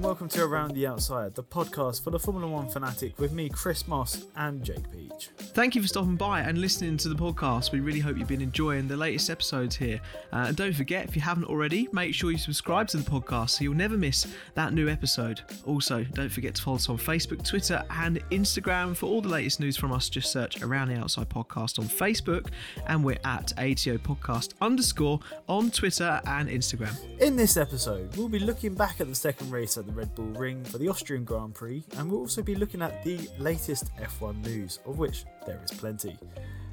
[0.00, 3.50] and welcome to Around the Outside, the podcast for the Formula One fanatic with me,
[3.50, 5.28] Chris Moss, and Jake Peach.
[5.52, 7.70] Thank you for stopping by and listening to the podcast.
[7.70, 10.00] We really hope you've been enjoying the latest episodes here.
[10.32, 13.50] Uh, and don't forget, if you haven't already, make sure you subscribe to the podcast
[13.50, 15.42] so you'll never miss that new episode.
[15.66, 19.60] Also, don't forget to follow us on Facebook, Twitter, and Instagram for all the latest
[19.60, 20.08] news from us.
[20.08, 22.46] Just search Around the Outside podcast on Facebook,
[22.86, 26.96] and we're at ATO Podcast underscore on Twitter and Instagram.
[27.18, 30.26] In this episode, we'll be looking back at the second race at the Red Bull
[30.26, 34.44] Ring for the Austrian Grand Prix, and we'll also be looking at the latest F1
[34.44, 36.16] news, of which there is plenty.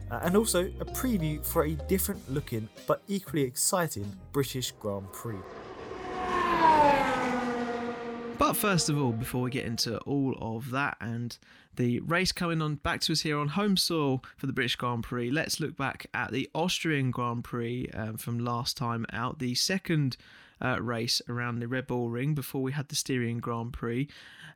[0.09, 5.37] Uh, and also a preview for a different looking but equally exciting British Grand Prix.
[8.37, 11.35] But first of all, before we get into all of that and
[11.75, 15.03] the race coming on back to us here on home soil for the British Grand
[15.03, 19.55] Prix, let's look back at the Austrian Grand Prix um, from last time out, the
[19.55, 20.17] second
[20.61, 24.07] uh, race around the Red Bull Ring before we had the Styrian Grand Prix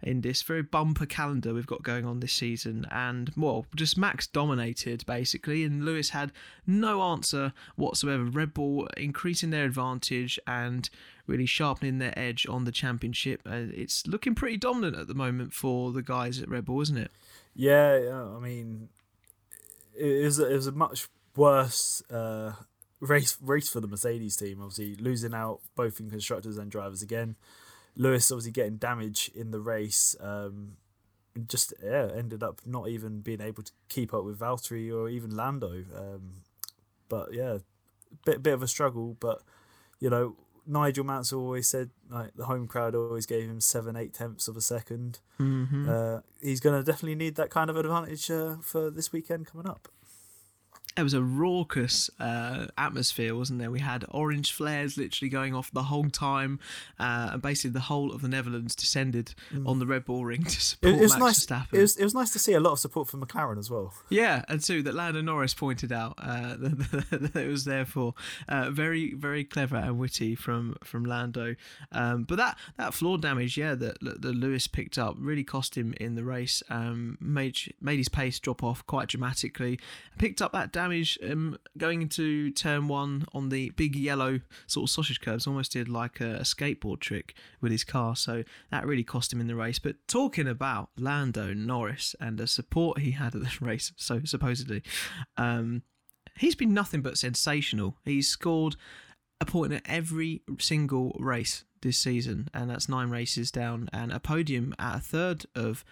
[0.02, 2.86] in this very bumper calendar we've got going on this season.
[2.90, 6.32] And, well, just Max dominated basically, and Lewis had
[6.66, 8.24] no answer whatsoever.
[8.24, 10.90] Red Bull increasing their advantage and
[11.28, 13.42] really sharpening their edge on the championship.
[13.46, 16.98] Uh, it's looking pretty dominant at the moment for the guys at Red Bull, isn't
[16.98, 17.12] it?
[17.56, 18.90] Yeah, I mean,
[19.96, 22.02] it was, it was a much worse.
[22.10, 22.54] Uh
[23.02, 24.62] race race for the Mercedes team.
[24.62, 27.36] Obviously losing out both in constructors and drivers again.
[27.98, 30.16] Lewis obviously getting damage in the race.
[30.22, 30.78] Um,
[31.48, 35.36] just yeah, ended up not even being able to keep up with Valtteri or even
[35.36, 35.84] Lando.
[35.96, 36.44] Um,
[37.10, 37.58] but yeah,
[38.26, 39.18] bit bit of a struggle.
[39.20, 39.42] But
[40.00, 40.36] you know,
[40.68, 44.56] Nigel Mansell always said like the home crowd always gave him seven eight tenths of
[44.56, 45.90] a 2nd mm-hmm.
[45.90, 49.68] uh, he's going to definitely need that kind of advantage uh, for this weekend coming
[49.68, 49.88] up
[50.98, 53.72] it was a raucous uh, atmosphere, wasn't there?
[53.72, 56.60] We had orange flares literally going off the whole time,
[57.00, 59.66] uh, and basically the whole of the Netherlands descended mm.
[59.68, 61.74] on the Red Bull ring to support it, it was Max nice, Verstappen.
[61.74, 63.94] It was, it was nice to see a lot of support for McLaren as well.
[64.10, 68.14] Yeah, and too that Lando Norris pointed out uh, that, it was there for.
[68.50, 71.56] Uh, very, very clever and witty from from Lando.
[71.92, 75.94] Um, but that that floor damage, yeah, that that Lewis picked up really cost him
[76.02, 76.64] in the race.
[76.70, 79.80] Um, made made his pace drop off quite dramatically.
[80.18, 84.92] Picked up that damage um, going into turn one on the big yellow sort of
[84.92, 88.16] sausage kerbs, almost did like a, a, skateboard trick with his car.
[88.16, 89.80] So that really cost him in the race.
[89.80, 94.84] But talking about Lando Norris and the support he had at this race, so supposedly,
[95.38, 95.84] um,
[96.38, 97.98] he's been nothing but sensational.
[98.04, 98.76] He's scored
[99.40, 104.20] a point at every single race this season, and that's nine races down, and a
[104.20, 105.84] podium at a third of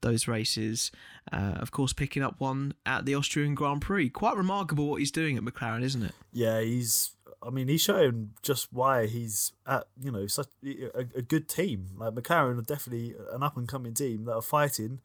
[0.00, 0.90] those races.
[1.32, 4.08] Uh, of course, picking up one at the Austrian Grand Prix.
[4.10, 6.14] Quite remarkable what he's doing at McLaren, isn't it?
[6.32, 7.12] Yeah, he's.
[7.40, 11.90] I mean, he's shown just why he's at you know such a, a good team.
[11.96, 15.00] Like McLaren are definitely an up and coming team that are fighting,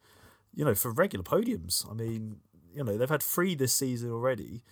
[0.54, 1.88] you know, for regular podiums.
[1.88, 2.38] I mean,
[2.74, 4.62] you know, they've had three this season already.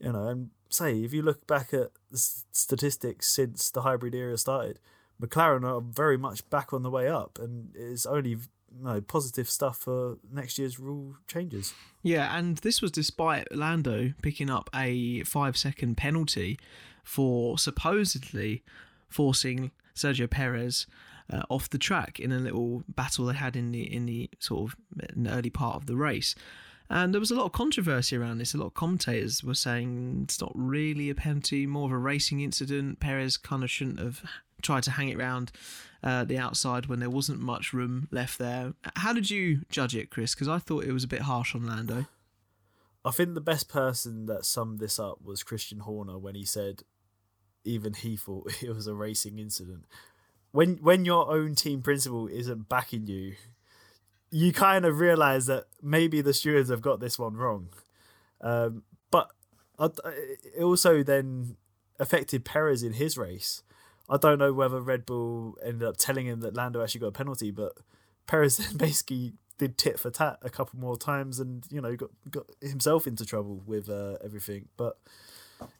[0.00, 2.18] You know, and say if you look back at the
[2.52, 4.78] statistics since the hybrid era started,
[5.20, 8.36] McLaren are very much back on the way up, and it's only
[8.78, 11.74] no positive stuff for next year's rule changes.
[12.02, 16.58] Yeah, and this was despite Lando picking up a five second penalty
[17.02, 18.62] for supposedly
[19.08, 20.86] forcing Sergio Perez
[21.32, 24.72] uh, off the track in a little battle they had in the in the sort
[24.72, 26.34] of the early part of the race.
[26.92, 28.52] And there was a lot of controversy around this.
[28.52, 32.40] A lot of commentators were saying it's not really a penalty, more of a racing
[32.40, 32.98] incident.
[32.98, 34.24] Perez kind of shouldn't have
[34.60, 35.52] tried to hang it around
[36.02, 38.72] uh, the outside when there wasn't much room left there.
[38.96, 40.34] How did you judge it, Chris?
[40.34, 42.06] Because I thought it was a bit harsh on Lando.
[43.04, 46.82] I think the best person that summed this up was Christian Horner when he said
[47.64, 49.84] even he thought it was a racing incident.
[50.52, 53.34] When when your own team principal isn't backing you,
[54.30, 57.68] you kind of realize that maybe the stewards have got this one wrong.
[58.40, 59.30] Um, but
[59.78, 61.56] it also then
[61.98, 63.62] affected Perez in his race
[64.10, 67.12] I don't know whether Red Bull ended up telling him that Lando actually got a
[67.12, 67.72] penalty, but
[68.26, 72.46] Perez basically did tit for tat a couple more times and you know got got
[72.62, 74.68] himself into trouble with uh, everything.
[74.76, 74.96] But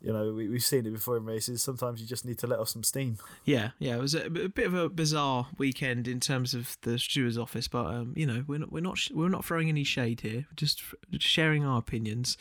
[0.01, 1.63] you know, we, we've seen it before in races.
[1.63, 3.19] Sometimes you just need to let off some steam.
[3.45, 3.97] Yeah, yeah.
[3.97, 7.69] It was a, a bit of a bizarre weekend in terms of the steward's office,
[7.69, 10.47] but um, you know, we're not we're not we're not throwing any shade here.
[10.57, 10.83] Just
[11.19, 12.37] sharing our opinions.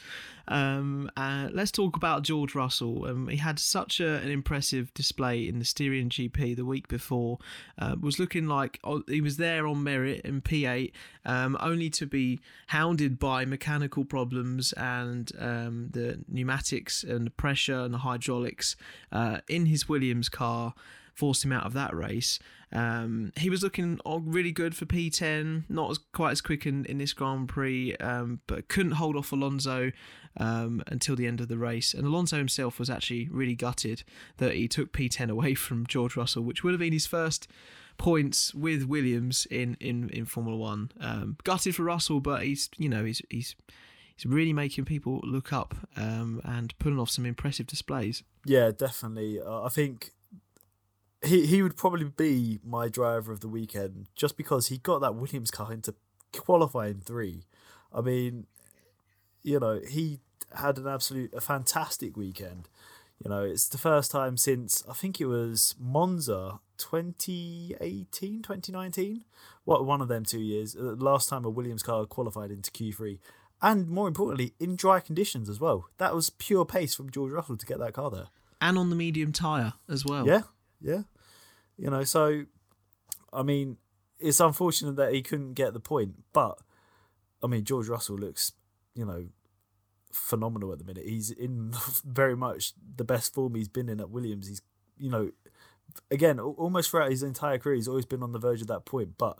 [0.49, 3.05] Um, uh, let's talk about George Russell.
[3.05, 7.37] Um, he had such a, an impressive display in the Styrian GP the week before.
[7.77, 10.91] Uh, was looking like oh, he was there on merit in P8,
[11.25, 17.79] um, only to be hounded by mechanical problems and um, the pneumatics and the pressure
[17.79, 18.75] and the hydraulics
[19.11, 20.73] uh, in his Williams car.
[21.13, 22.39] forced him out of that race.
[22.71, 26.99] Um, he was looking really good for P10, not as quite as quick in, in
[26.99, 29.91] this Grand Prix, um, but couldn't hold off Alonso
[30.37, 31.93] um, until the end of the race.
[31.93, 34.03] And Alonso himself was actually really gutted
[34.37, 37.47] that he took P10 away from George Russell, which would have been his first
[37.97, 40.91] points with Williams in in, in Formula One.
[40.99, 43.55] Um, gutted for Russell, but he's you know he's he's
[44.15, 48.23] he's really making people look up um, and putting off some impressive displays.
[48.45, 49.39] Yeah, definitely.
[49.39, 50.11] Uh, I think
[51.23, 55.15] he he would probably be my driver of the weekend just because he got that
[55.15, 55.93] Williams car into
[56.33, 57.43] qualifying three.
[57.93, 58.47] I mean,
[59.43, 60.19] you know, he
[60.55, 62.69] had an absolute a fantastic weekend.
[63.23, 69.25] You know, it's the first time since I think it was Monza 2018, 2019.
[69.65, 70.75] What one of them two years?
[70.75, 73.19] Uh, last time a Williams car qualified into Q3,
[73.61, 75.89] and more importantly, in dry conditions as well.
[75.97, 78.27] That was pure pace from George Russell to get that car there,
[78.61, 80.25] and on the medium tire as well.
[80.25, 80.43] Yeah,
[80.81, 81.03] yeah.
[81.77, 82.45] You know, so
[83.31, 83.77] I mean,
[84.19, 86.59] it's unfortunate that he couldn't get the point, but
[87.41, 88.53] I mean, George Russell looks,
[88.95, 89.27] you know,
[90.11, 91.05] phenomenal at the minute.
[91.05, 91.73] He's in
[92.05, 94.47] very much the best form he's been in at Williams.
[94.47, 94.61] He's,
[94.97, 95.31] you know,
[96.11, 99.17] again, almost throughout his entire career, he's always been on the verge of that point,
[99.17, 99.39] but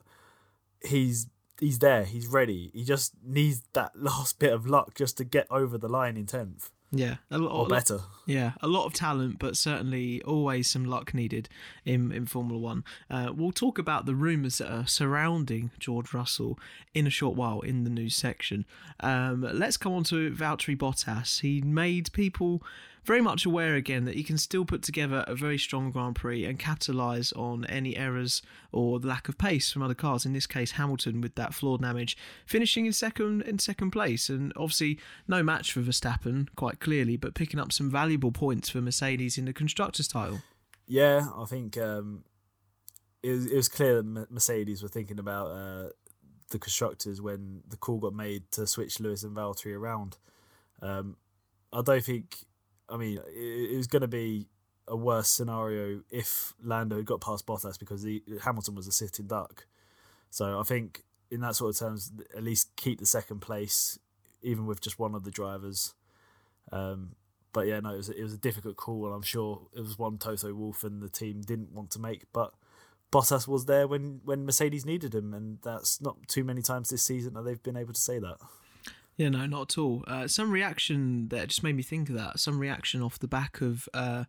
[0.84, 1.28] he's
[1.60, 2.72] he's there, he's ready.
[2.74, 6.26] He just needs that last bit of luck just to get over the line in
[6.26, 6.72] tenth.
[6.92, 8.00] Yeah, a lot, or better.
[8.26, 11.48] Yeah, a lot of talent, but certainly always some luck needed
[11.86, 12.84] in in Formula One.
[13.12, 16.58] Uh, we'll talk about the rumours that are surrounding George Russell
[16.96, 18.66] in a short while in the news section.
[19.02, 21.42] Um, let's come on to Valtteri Bottas.
[21.42, 22.64] He made people
[23.10, 26.46] very much aware again that he can still put together a very strong Grand Prix
[26.46, 30.28] and capitalise on any errors or lack of pace from other cars.
[30.28, 32.16] In this case, Hamilton with that floor damage,
[32.46, 37.34] finishing in second in second place, and obviously no match for Verstappen quite clearly, but
[37.34, 40.44] picking up some valuable points for Mercedes in the constructors' title.
[40.86, 42.26] Yeah, I think um,
[43.24, 45.90] it, was, it was clear that Mercedes were thinking about uh,
[46.52, 50.18] the constructors when the call got made to switch Lewis and Valtteri around.
[50.84, 51.18] Um,
[51.74, 52.46] I don't think
[52.90, 54.48] I mean, it, was going to be
[54.88, 58.06] a worse scenario if Lando got past Bottas because
[58.44, 59.68] Hamilton was a sitting duck.
[60.32, 64.00] So I think in that sort of terms, at least keep the second place,
[64.42, 65.94] even with just one of the drivers.
[66.72, 67.16] Um,
[67.54, 69.98] but yeah, no, it was, it was a difficult call, and I'm sure it was
[69.98, 72.26] one Toto Wolff and the team didn't want to make.
[72.34, 72.54] But
[73.12, 77.04] Bottas was there when, when Mercedes needed him, and that's not too many times this
[77.04, 78.38] season that they've been able to say that.
[79.20, 80.06] Yeah, no, not at all.
[80.08, 82.40] Uh, some reaction that just made me think of that.
[82.40, 84.24] Some reaction off the back of uh,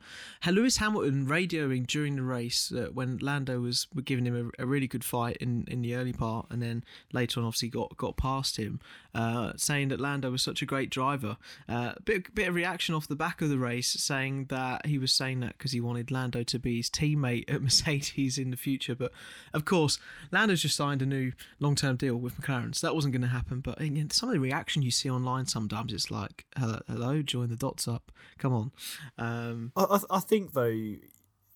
[0.45, 4.89] Lewis Hamilton radioing during the race uh, when Lando was giving him a, a, really
[4.89, 6.83] good fight in, in the early part, and then
[7.13, 8.81] later on, obviously got got past him,
[9.15, 11.37] uh, saying that Lando was such a great driver.
[11.69, 15.13] Uh, bit bit of reaction off the back of the race, saying that he was
[15.13, 18.97] saying that because he wanted Lando to be his teammate at Mercedes in the future.
[18.97, 19.13] But
[19.55, 20.01] of course,
[20.33, 23.29] Lando's just signed a new long term deal with McLaren, so that wasn't going to
[23.29, 23.61] happen.
[23.61, 23.79] But
[24.11, 27.89] some of the reaction you see online sometimes it's like hello, hello join the dots
[27.89, 28.73] up come on.
[29.19, 30.97] Um, I, I think though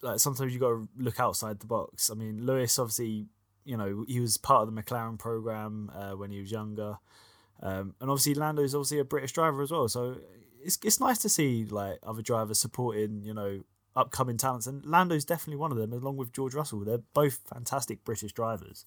[0.03, 2.11] like sometimes you got to look outside the box.
[2.11, 3.27] I mean lewis obviously
[3.65, 6.99] you know he was part of the mclaren program uh, when he was younger.
[7.63, 10.17] Um, and obviously lando's obviously a british driver as well so
[10.61, 13.63] it's, it's nice to see like other drivers supporting you know
[13.97, 14.67] upcoming talents.
[14.67, 16.81] And lando's definitely one of them along with george russell.
[16.81, 18.85] They're both fantastic british drivers.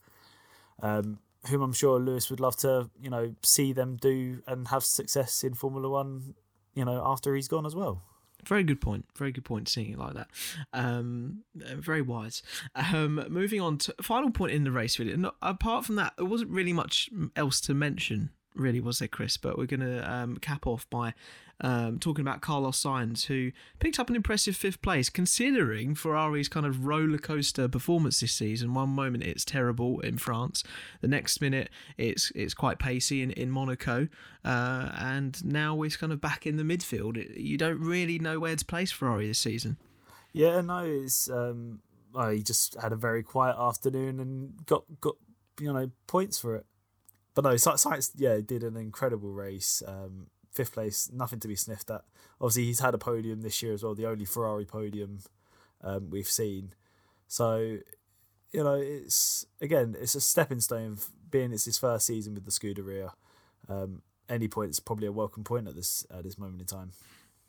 [0.82, 4.84] Um, whom I'm sure Lewis would love to, you know, see them do and have
[4.84, 6.36] success in Formula One,
[6.74, 8.02] you know, after he's gone as well.
[8.46, 9.06] Very good point.
[9.18, 9.68] Very good point.
[9.68, 10.28] Seeing it like that,
[10.72, 12.44] um, very wise.
[12.76, 15.00] Um, moving on to final point in the race.
[15.00, 19.08] Really, Not, apart from that, there wasn't really much else to mention really, was there,
[19.08, 19.38] Chris?
[19.38, 21.14] But we're going to um, cap off by
[21.62, 26.66] um, talking about Carlos Sainz, who picked up an impressive fifth place, considering Ferrari's kind
[26.66, 28.74] of roller coaster performance this season.
[28.74, 30.64] One moment it's terrible in France,
[31.02, 34.08] the next minute it's it's quite pacey in, in Monaco,
[34.46, 37.18] uh, and now we're kind of back in the midfield.
[37.38, 39.78] You don't really know where to place Ferrari this season.
[40.34, 41.80] Yeah, no, it's um,
[42.14, 45.16] well, he just had a very quiet afternoon and got got
[45.60, 46.66] you know points for it
[47.38, 49.84] but no, Sainz, yeah, did an incredible race.
[49.86, 50.26] Um,
[50.58, 52.04] fifth place, nothing to be sniffed at.
[52.42, 55.20] Obviously, he's had a podium this year as well, the only Ferrari podium
[55.82, 56.74] um, we've seen.
[57.28, 57.78] So,
[58.52, 60.98] you know, it's again, it's a stepping stone.
[61.30, 63.12] Being it's his first season with the Scuderia,
[63.70, 66.92] um, any point is probably a welcome point at this at this moment in time.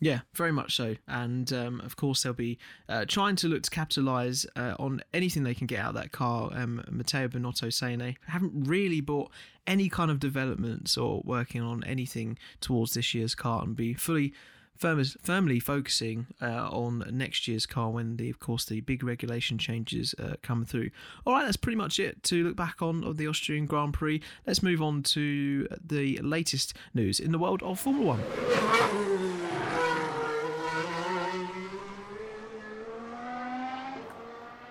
[0.01, 0.95] Yeah, very much so.
[1.07, 5.43] And um, of course, they'll be uh, trying to look to capitalise uh, on anything
[5.43, 6.49] they can get out of that car.
[6.53, 9.29] Um, Mattia Binotto saying they haven't really bought
[9.67, 14.33] any kind of developments or working on anything towards this year's car and be fully
[14.77, 19.57] firm, firmly focusing uh, on next year's car when the, of course, the big regulation
[19.57, 20.89] changes uh, come through.
[21.25, 24.21] All right, that's pretty much it to look back on of the Austrian Grand Prix.
[24.47, 29.28] Let's move on to the latest news in the world of Formula One.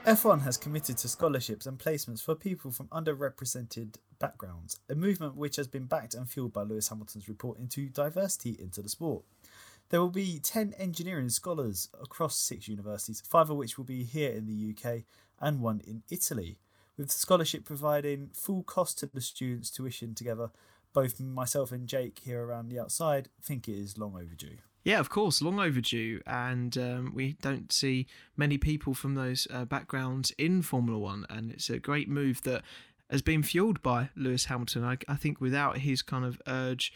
[0.08, 5.56] F1 has committed to scholarships and placements for people from underrepresented backgrounds, a movement which
[5.56, 9.24] has been backed and fueled by Lewis Hamilton's report into diversity into the sport.
[9.90, 14.32] There will be 10 engineering scholars across six universities, five of which will be here
[14.32, 15.02] in the UK
[15.42, 16.56] and one in Italy,
[16.96, 20.48] with the scholarship providing full cost to the students' tuition together.
[20.94, 24.56] Both myself and Jake here around the outside think it is long overdue.
[24.84, 28.06] Yeah, of course, long overdue, and um, we don't see
[28.36, 32.62] many people from those uh, backgrounds in Formula One, and it's a great move that
[33.10, 34.84] has been fueled by Lewis Hamilton.
[34.84, 36.92] I, I think without his kind of urge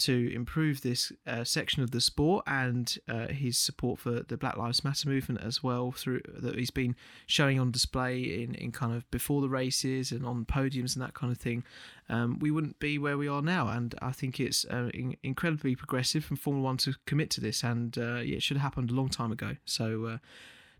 [0.00, 4.56] to improve this uh, section of the sport and uh, his support for the Black
[4.56, 8.94] Lives Matter movement as well through that he's been showing on display in, in kind
[8.94, 11.64] of before the races and on podiums and that kind of thing
[12.10, 13.68] um, we wouldn't be where we are now.
[13.68, 17.62] And I think it's uh, in, incredibly progressive from Formula One to commit to this.
[17.62, 19.56] And uh, yeah, it should have happened a long time ago.
[19.64, 20.18] So uh,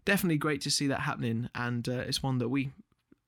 [0.05, 1.49] definitely great to see that happening.
[1.55, 2.73] And uh, it's one that we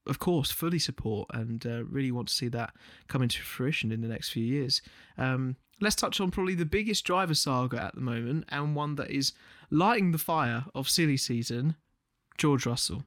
[0.06, 2.74] of course, fully support and uh, really want to see that
[3.08, 4.82] come into fruition in the next few years.
[5.16, 9.10] Um, let's touch on probably the biggest driver saga at the moment and one that
[9.10, 9.32] is
[9.70, 11.76] lighting the fire of silly season
[12.38, 13.04] George Russell.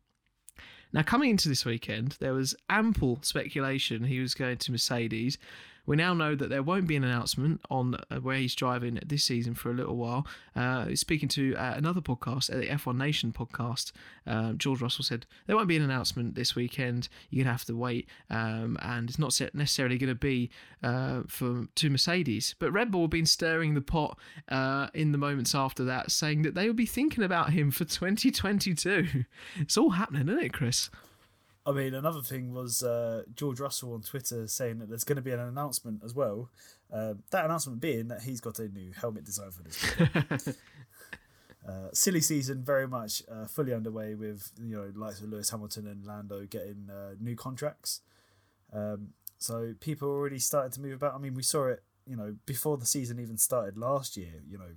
[0.93, 5.37] Now, coming into this weekend, there was ample speculation he was going to Mercedes,
[5.85, 9.23] we now know that there won't be an announcement on uh, where he's driving this
[9.23, 10.25] season for a little while.
[10.55, 13.91] Uh, speaking to uh, another podcast, uh, the F1 Nation podcast,
[14.25, 17.09] um, George Russell said there won't be an announcement this weekend.
[17.29, 20.49] You're gonna have to wait, um, and it's not necessarily going to be
[20.83, 22.55] uh, for to Mercedes.
[22.59, 24.17] But Red Bull have been stirring the pot
[24.49, 27.85] uh, in the moments after that, saying that they will be thinking about him for
[27.85, 29.25] 2022.
[29.57, 30.89] It's all happening, isn't it, Chris?
[31.65, 35.21] I mean, another thing was uh, George Russell on Twitter saying that there's going to
[35.21, 36.49] be an announcement as well.
[36.93, 40.47] Uh, that announcement being that he's got a new helmet design for this.
[41.67, 45.87] uh, silly season very much uh, fully underway with you know likes of Lewis Hamilton
[45.87, 48.01] and Lando getting uh, new contracts.
[48.71, 51.15] Um, so people are already starting to move about.
[51.15, 54.41] I mean, we saw it you know before the season even started last year.
[54.47, 54.69] You know,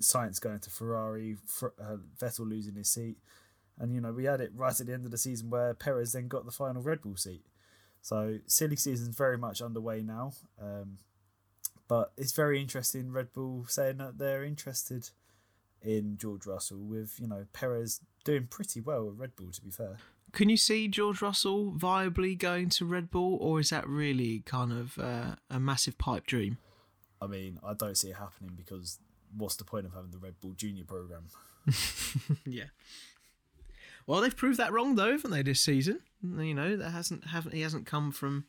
[0.00, 3.18] Sainz going to Ferrari, uh, Vettel losing his seat.
[3.78, 6.12] And you know, we had it right at the end of the season where Perez
[6.12, 7.44] then got the final Red Bull seat.
[8.00, 10.32] So silly season's very much underway now.
[10.60, 10.98] Um,
[11.88, 13.12] but it's very interesting.
[13.12, 15.10] Red Bull saying that they're interested
[15.82, 19.50] in George Russell, with you know Perez doing pretty well with Red Bull.
[19.50, 19.96] To be fair,
[20.32, 24.72] can you see George Russell viably going to Red Bull, or is that really kind
[24.72, 26.58] of uh, a massive pipe dream?
[27.20, 28.98] I mean, I don't see it happening because
[29.36, 31.26] what's the point of having the Red Bull Junior program?
[32.46, 32.64] yeah.
[34.12, 36.00] Well, they've proved that wrong though, haven't they, this season?
[36.22, 38.44] You know, that hasn't haven't he hasn't come from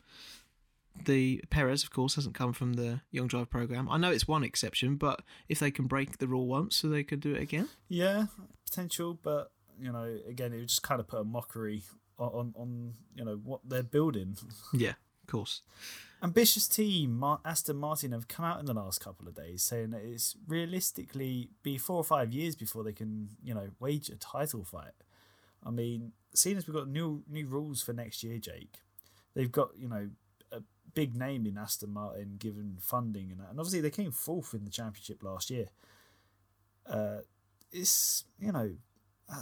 [1.06, 3.88] the Perez, of course, hasn't come from the Young Drive program.
[3.88, 7.06] I know it's one exception, but if they can break the rule once, so they
[7.06, 7.70] could do it again.
[7.88, 8.26] Yeah,
[8.66, 11.84] potential, but you know, again, it would just kind of put a mockery
[12.20, 14.36] on on you know what they're building.
[14.74, 15.62] Yeah, of course.
[16.22, 20.02] Ambitious team Aston Martin have come out in the last couple of days saying that
[20.04, 24.66] it's realistically be four or five years before they can you know wage a title
[24.66, 24.92] fight.
[25.66, 28.80] I mean, seeing as we've got new new rules for next year, Jake,
[29.34, 30.10] they've got you know
[30.52, 30.62] a
[30.94, 34.66] big name in Aston Martin given funding and that, and obviously they came fourth in
[34.66, 35.68] the championship last year.
[36.88, 37.20] Uh,
[37.72, 38.74] it's you know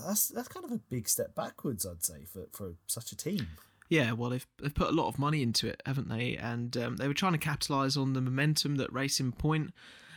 [0.06, 3.48] that's that's kind of a big step backwards, I'd say, for for such a team.
[3.90, 6.38] Yeah, well, they've they've put a lot of money into it, haven't they?
[6.38, 9.74] And um, they were trying to capitalise on the momentum that Racing Point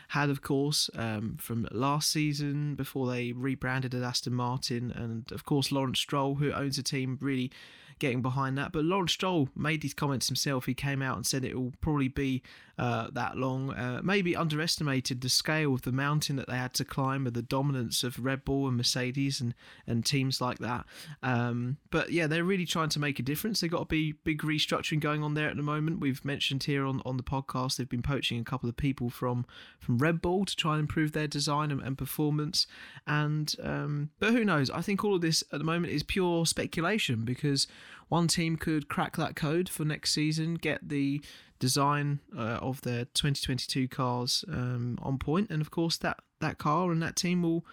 [0.08, 5.44] had, of course, um, from last season before they rebranded as Aston Martin, and of
[5.44, 7.50] course Lawrence Stroll, who owns a team, really
[7.98, 8.72] getting behind that.
[8.72, 10.66] But Lawrence Stroll made these comments himself.
[10.66, 12.42] He came out and said it will probably be
[12.78, 13.72] uh, that long.
[13.72, 17.42] Uh, maybe underestimated the scale of the mountain that they had to climb, and the
[17.42, 19.54] dominance of Red Bull and Mercedes and,
[19.86, 20.84] and teams like that.
[21.22, 23.60] Um, but yeah, they're really trying to make a difference.
[23.60, 26.00] They've got a big, big restructuring going on there at the moment.
[26.00, 29.46] We've mentioned here on, on the podcast they've been poaching a couple of people from
[29.78, 32.66] from Red Bull to try and improve their design and, and performance.
[33.06, 34.70] And um, but who knows?
[34.70, 37.66] I think all of this at the moment is pure speculation because
[38.08, 41.22] one team could crack that code for next season, get the
[41.64, 46.92] design uh, of their 2022 cars um, on point, and of course that that car
[46.92, 47.64] and that team will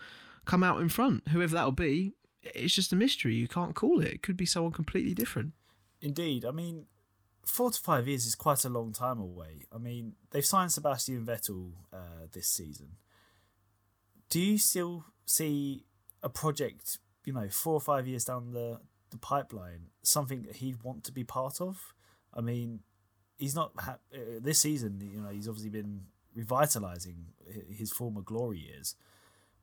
[0.45, 1.27] come out in front.
[1.27, 3.36] Whoever that'll be, it's just a mystery.
[3.36, 4.07] You can't call it.
[4.07, 5.51] It could be someone completely different.
[6.00, 6.86] Indeed, I mean,
[7.45, 9.65] four to five years is quite a long time away.
[9.75, 12.95] I mean, they've signed Sebastian Vettel uh, this season.
[14.29, 15.86] do you still see
[16.24, 18.79] a project, you know, four or five years down the,
[19.10, 21.93] the pipeline, something that he'd want to be part of?
[22.33, 22.79] I mean,
[23.41, 25.00] he's not ha- uh, this season.
[25.01, 26.01] You know, he's obviously been
[26.33, 27.25] revitalizing
[27.69, 28.95] his former glory years,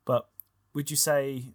[0.05, 0.29] but
[0.75, 1.55] would you say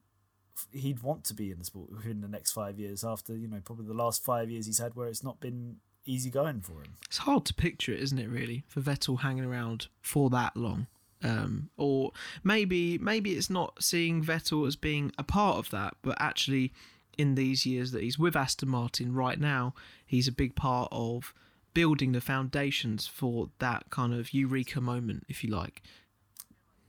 [0.72, 3.60] he'd want to be in the sport within the next five years after you know
[3.66, 6.94] probably the last five years he's had where it's not been easy going for him
[7.08, 10.86] it's hard to picture it isn't it really for vettel hanging around for that long
[11.24, 12.12] um, or
[12.44, 16.72] maybe maybe it's not seeing vettel as being a part of that but actually
[17.18, 19.74] in these years that he's with aston martin right now
[20.06, 21.34] he's a big part of
[21.74, 25.82] building the foundations for that kind of eureka moment if you like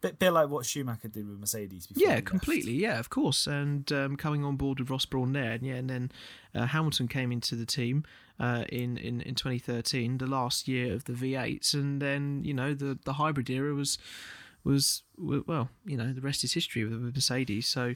[0.05, 1.87] bit, bit like what Schumacher did with Mercedes.
[1.87, 2.07] Before.
[2.07, 2.73] Yeah, completely.
[2.73, 3.47] Yeah, of course.
[3.47, 6.13] And um, coming on board with Ross Brawn there, and yeah, and then
[6.55, 8.05] uh, Hamilton came into the team
[8.39, 12.75] uh, in, in in 2013, the last year of the V8s, and then you know
[12.75, 13.99] the the hybrid era was
[14.63, 17.67] was well, you know, the rest is history with Mercedes.
[17.67, 17.95] So.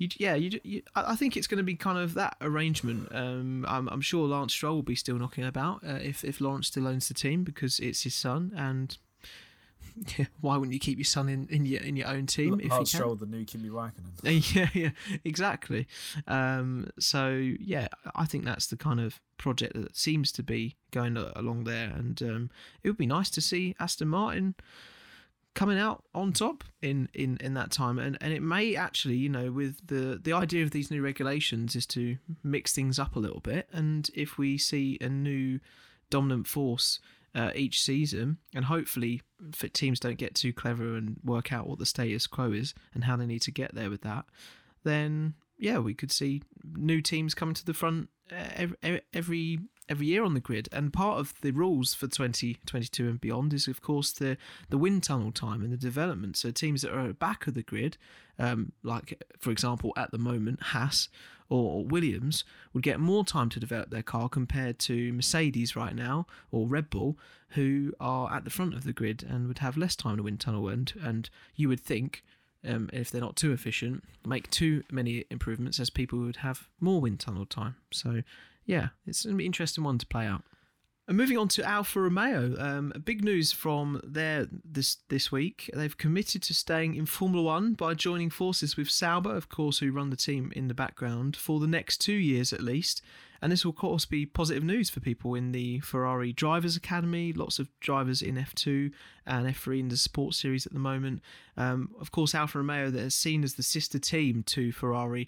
[0.00, 3.08] You, yeah, you, you, I think it's going to be kind of that arrangement.
[3.14, 6.68] Um, I'm, I'm, sure Lance Stroll will be still knocking about uh, if if Lawrence
[6.68, 8.96] still owns the team because it's his son, and
[10.40, 12.54] why wouldn't you keep your son in, in your in your own team?
[12.54, 14.54] L- if Lance Stroll, the new Kimi Raikkonen.
[14.54, 14.90] yeah, yeah,
[15.22, 15.86] exactly.
[16.26, 21.18] Um, so yeah, I think that's the kind of project that seems to be going
[21.18, 22.50] along there, and um,
[22.82, 24.54] it would be nice to see Aston Martin
[25.54, 27.98] coming out on top in, in, in that time.
[27.98, 31.74] And, and it may actually you know with the the idea of these new regulations
[31.76, 33.68] is to mix things up a little bit.
[33.72, 35.60] And if we see a new
[36.08, 37.00] dominant force
[37.34, 39.22] uh, each season, and hopefully
[39.72, 43.16] teams don't get too clever and work out what the status quo is and how
[43.16, 44.24] they need to get there with that,
[44.84, 46.42] then yeah, we could see
[46.74, 49.58] new teams coming to the front uh, every every,
[49.90, 50.68] every year on the grid.
[50.72, 54.38] And part of the rules for 2022 and beyond is, of course, the
[54.70, 56.36] the wind tunnel time and the development.
[56.36, 57.98] So teams that are at the back of the grid,
[58.38, 61.08] um, like for example at the moment Haas
[61.50, 66.26] or Williams would get more time to develop their car compared to Mercedes right now
[66.52, 67.18] or Red Bull,
[67.50, 70.40] who are at the front of the grid and would have less time to wind
[70.40, 70.68] tunnel.
[70.68, 72.22] And, and you would think,
[72.64, 77.00] um, if they're not too efficient, make too many improvements as people would have more
[77.00, 77.74] wind tunnel time.
[77.90, 78.22] So,
[78.64, 80.42] yeah, it's an interesting one to play out.
[81.10, 85.68] And moving on to Alfa Romeo, um, big news from there this this week.
[85.74, 89.90] They've committed to staying in Formula One by joining forces with Sauber, of course, who
[89.90, 93.02] run the team in the background for the next two years at least.
[93.42, 97.32] And this will, of course, be positive news for people in the Ferrari Drivers Academy.
[97.32, 98.92] Lots of drivers in F2
[99.26, 101.22] and F3 in the Sports Series at the moment.
[101.56, 105.26] Um, of course, Alfa Romeo, that is seen as the sister team to Ferrari,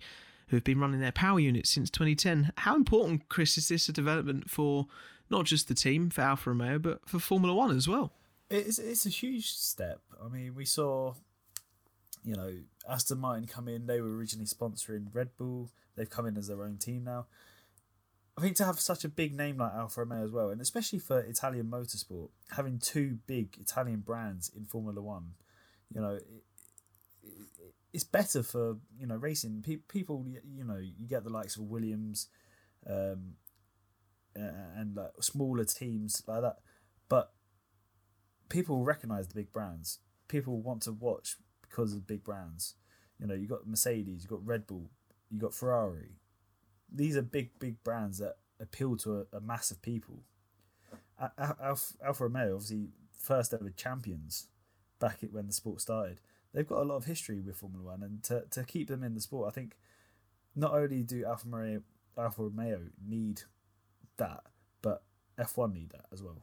[0.53, 2.53] who have been running their power units since 2010.
[2.59, 4.87] How important, Chris, is this a development for?
[5.33, 8.12] not just the team for Alfa Romeo, but for Formula One as well.
[8.51, 10.01] It's it's a huge step.
[10.23, 11.15] I mean, we saw,
[12.23, 12.53] you know,
[12.88, 13.87] Aston Martin come in.
[13.87, 15.71] They were originally sponsoring Red Bull.
[15.97, 17.27] They've come in as their own team now.
[18.37, 20.99] I think to have such a big name like Alfa Romeo as well, and especially
[20.99, 25.33] for Italian motorsport, having two big Italian brands in Formula One,
[25.95, 26.45] you know, it,
[27.93, 29.63] it's better for you know racing.
[29.63, 32.29] Pe- people, you know, you get the likes of Williams,
[32.89, 33.35] um,
[34.35, 36.57] and like smaller teams like that.
[37.09, 37.33] But
[38.49, 39.99] people recognize the big brands.
[40.29, 42.75] People want to watch because of big brands.
[43.19, 44.91] You know, you got Mercedes, you got Red Bull,
[45.31, 46.17] you got Ferrari.
[46.93, 50.25] These are big, big brands that appeal to a, a mass of people.
[51.39, 54.49] Alfa, Alfa Romeo, obviously, first ever champions
[54.99, 56.21] back when the sport started.
[56.53, 59.15] They've got a lot of history with Formula One, and to, to keep them in
[59.15, 59.77] the sport, I think
[60.55, 61.83] not only do Alfa Romeo,
[62.19, 63.43] Alfa Romeo need
[64.19, 64.43] that,
[64.83, 65.03] but
[65.38, 66.43] F1 need that as well.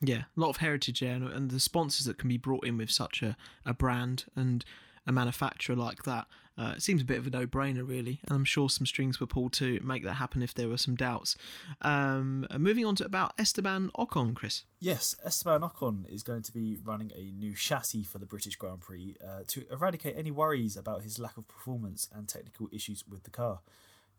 [0.00, 2.90] Yeah, a lot of heritage there, and the sponsors that can be brought in with
[2.90, 4.64] such a, a brand and
[5.06, 6.26] a manufacturer like that.
[6.58, 8.20] Uh, it seems a bit of a no brainer, really.
[8.28, 10.94] And I'm sure some strings were pulled to make that happen if there were some
[10.94, 11.36] doubts.
[11.80, 14.64] Um, moving on to about Esteban Ocon, Chris.
[14.78, 18.80] Yes, Esteban Ocon is going to be running a new chassis for the British Grand
[18.80, 23.22] Prix uh, to eradicate any worries about his lack of performance and technical issues with
[23.22, 23.60] the car.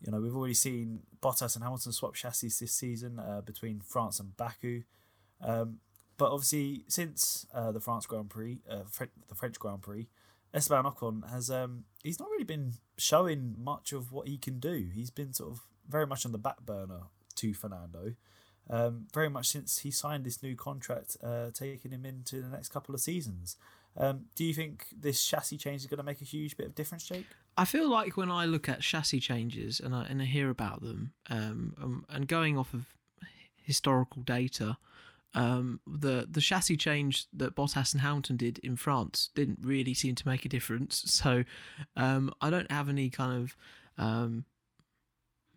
[0.04, 4.20] You know, we've already seen Bottas and Hamilton swap chassis this season uh, between France
[4.20, 4.82] and Baku.
[5.42, 5.78] Um,
[6.18, 8.80] but obviously, since uh, the France Grand Prix, uh,
[9.28, 10.08] the French Grand Prix,
[10.54, 14.90] Esteban Ocon has um, he's not really been showing much of what he can do.
[14.94, 17.04] He's been sort of very much on the back burner
[17.36, 18.14] to Fernando,
[18.70, 22.70] um, very much since he signed this new contract, uh, taking him into the next
[22.70, 23.58] couple of seasons.
[23.98, 26.76] Um, do you think this chassis change is going to make a huge bit of
[26.76, 27.26] difference, Jake?
[27.58, 30.82] I feel like when I look at chassis changes and I, and I hear about
[30.82, 32.86] them, um, um, and going off of
[33.62, 34.78] historical data,
[35.34, 40.16] um, the the chassis change that Bottas and Hamilton did in France didn't really seem
[40.16, 41.04] to make a difference.
[41.22, 41.44] So
[41.96, 43.56] um, I don't have any kind of
[44.04, 44.46] um,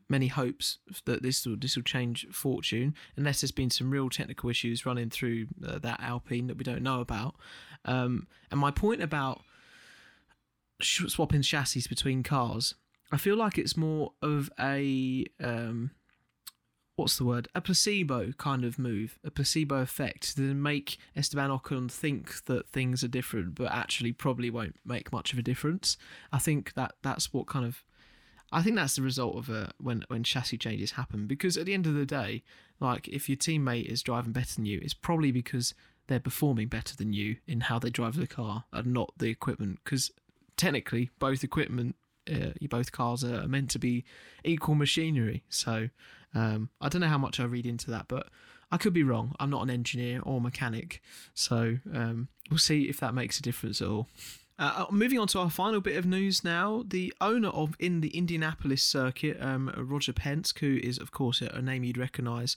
[0.09, 4.51] many hopes that this will this will change fortune unless there's been some real technical
[4.51, 7.37] issues running through uh, that Alpine that we don't know about.
[7.85, 9.43] Um, and my point about
[10.83, 12.75] swapping chassis between cars,
[13.11, 15.93] I feel like it's more of a um,
[16.97, 17.49] what's the word?
[17.55, 23.03] A placebo kind of move, a placebo effect to make Esteban Ocon think that things
[23.03, 25.97] are different, but actually probably won't make much of a difference.
[26.33, 27.83] I think that that's what kind of,
[28.53, 31.27] I think that's the result of a when when chassis changes happen.
[31.27, 32.43] Because at the end of the day,
[32.79, 35.75] like if your teammate is driving better than you, it's probably because
[36.07, 39.81] they're performing better than you in how they drive the car and not the equipment.
[39.83, 40.13] Because
[40.57, 41.97] technically, both equipment
[42.33, 44.05] uh, both cars are meant to be
[44.45, 45.45] equal machinery.
[45.49, 45.89] So
[46.35, 48.29] um, I don't know how much I read into that, but
[48.71, 49.35] I could be wrong.
[49.39, 51.01] I'm not an engineer or mechanic,
[51.35, 54.09] so um, we'll see if that makes a difference at all.
[54.59, 58.01] Uh, uh, moving on to our final bit of news now, the owner of in
[58.01, 62.57] the Indianapolis circuit, um, Roger Penske, who is of course a name you'd recognise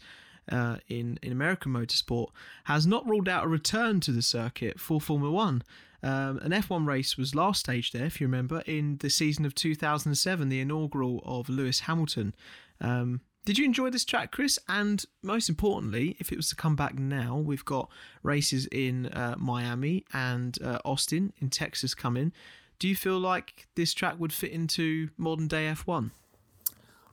[0.51, 2.27] uh, in in American motorsport,
[2.65, 5.63] has not ruled out a return to the circuit for Formula One.
[6.03, 9.55] Um, an F1 race was last staged there, if you remember, in the season of
[9.55, 12.35] 2007, the inaugural of Lewis Hamilton.
[12.79, 14.59] Um, did you enjoy this track, Chris?
[14.67, 17.89] And most importantly, if it was to come back now, we've got
[18.21, 22.33] races in uh, Miami and uh, Austin in Texas coming.
[22.77, 26.11] Do you feel like this track would fit into modern day F1?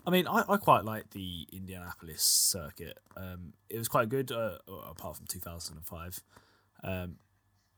[0.04, 2.98] I mean, I, I quite like the Indianapolis circuit.
[3.16, 4.58] Um, it was quite good, uh,
[4.90, 6.20] apart from 2005.
[6.82, 7.14] Um,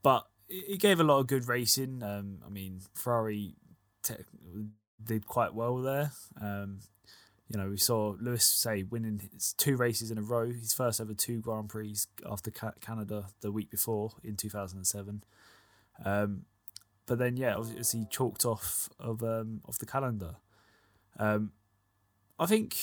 [0.02, 2.02] but it gave a lot of good racing.
[2.02, 3.52] Um, I mean, Ferrari
[4.02, 4.14] te-
[5.04, 6.12] did quite well there.
[6.40, 6.78] Um,
[7.48, 9.20] you know, we saw Lewis say winning
[9.56, 11.96] two races in a row, his first ever two Grand Prix
[12.28, 15.22] after Canada the week before in 2007.
[16.04, 16.42] Um,
[17.06, 20.36] but then, yeah, obviously chalked off of um, off the calendar.
[21.18, 21.52] Um,
[22.38, 22.76] I think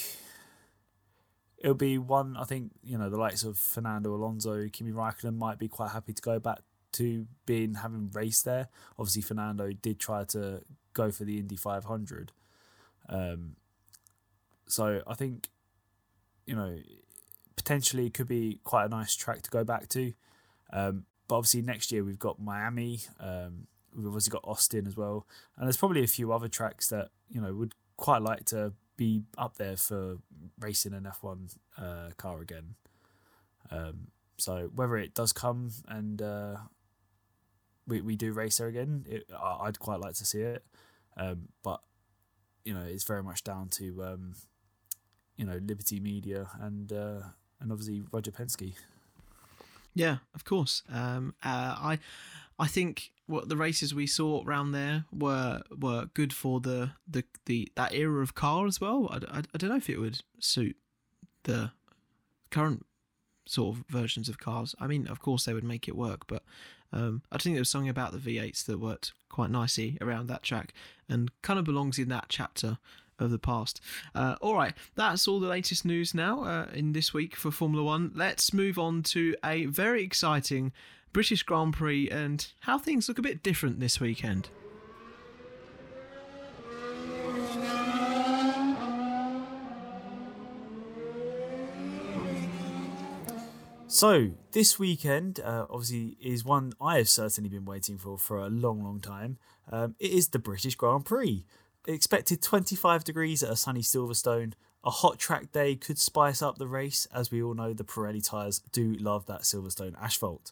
[1.57, 2.37] it'll be one.
[2.37, 6.13] I think you know the likes of Fernando Alonso, Kimi Raikkonen might be quite happy
[6.13, 6.59] to go back
[6.93, 8.69] to being having raced there.
[8.97, 10.61] Obviously, Fernando did try to
[10.93, 12.31] go for the Indy 500.
[13.09, 13.57] Um,
[14.73, 15.49] so I think,
[16.47, 16.75] you know,
[17.55, 20.13] potentially it could be quite a nice track to go back to.
[20.71, 23.01] Um, but obviously next year we've got Miami.
[23.19, 27.09] Um, we've obviously got Austin as well, and there's probably a few other tracks that
[27.29, 30.17] you know would quite like to be up there for
[30.59, 32.73] racing an F1 uh, car again.
[33.69, 34.07] Um,
[34.37, 36.57] so whether it does come and uh,
[37.87, 40.65] we we do race there again, it, I'd quite like to see it.
[41.15, 41.81] Um, but
[42.65, 44.33] you know, it's very much down to um,
[45.37, 47.21] you know Liberty Media and uh,
[47.59, 48.73] and obviously Roger Penske.
[49.95, 50.83] Yeah, of course.
[50.91, 51.99] Um, uh, I
[52.59, 57.23] I think what the races we saw around there were were good for the the,
[57.45, 59.07] the that era of car as well.
[59.09, 60.75] I, I, I don't know if it would suit
[61.43, 61.71] the
[62.49, 62.85] current
[63.45, 64.75] sort of versions of cars.
[64.79, 66.43] I mean, of course they would make it work, but
[66.91, 70.43] um, I think there was something about the V8s that worked quite nicely around that
[70.43, 70.73] track
[71.09, 72.77] and kind of belongs in that chapter
[73.19, 73.81] of the past.
[74.13, 77.83] Uh, all right, that's all the latest news now uh, in this week for Formula
[77.83, 78.11] One.
[78.13, 80.71] Let's move on to a very exciting
[81.11, 84.49] British Grand Prix and how things look a bit different this weekend.
[93.93, 98.49] So this weekend, uh, obviously, is one I have certainly been waiting for for a
[98.49, 99.37] long, long time.
[99.71, 101.45] Um, it is the British Grand Prix
[101.87, 104.53] expected 25 degrees at a sunny Silverstone.
[104.83, 108.23] A hot track day could spice up the race, as we all know the Pirelli
[108.23, 110.51] tyres do love that Silverstone asphalt.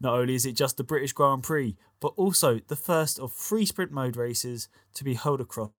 [0.00, 3.66] Not only is it just the British Grand Prix, but also the first of three
[3.66, 5.70] sprint mode races to be held across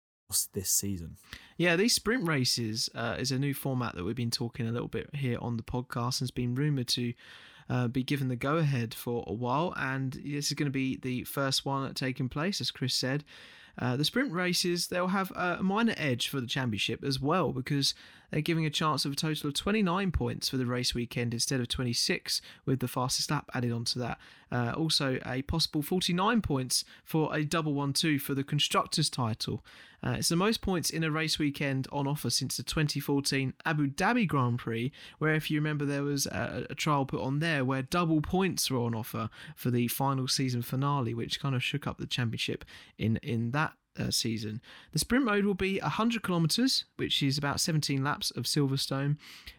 [0.52, 1.16] this season.
[1.56, 4.88] Yeah, these sprint races uh, is a new format that we've been talking a little
[4.88, 7.12] bit here on the podcast and has been rumoured to
[7.68, 9.74] uh, be given the go ahead for a while.
[9.76, 13.24] And this is going to be the first one taking place, as Chris said.
[13.80, 17.94] Uh, the sprint races, they'll have a minor edge for the championship as well because
[18.30, 21.60] they're giving a chance of a total of 29 points for the race weekend instead
[21.60, 24.18] of 26 with the fastest lap added onto that.
[24.52, 29.64] Uh, also, a possible 49 points for a double 1 2 for the Constructors' title.
[30.02, 33.88] Uh, it's the most points in a race weekend on offer since the 2014 Abu
[33.88, 37.64] Dhabi Grand Prix, where, if you remember, there was a, a trial put on there
[37.64, 41.86] where double points were on offer for the final season finale, which kind of shook
[41.86, 42.64] up the championship
[42.98, 44.60] in, in that uh, season.
[44.92, 49.16] The sprint mode will be 100 kilometres, which is about 17 laps of Silverstone.